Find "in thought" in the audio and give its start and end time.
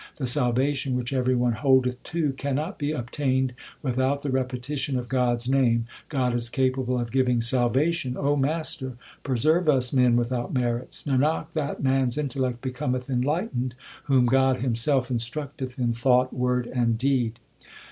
15.77-16.33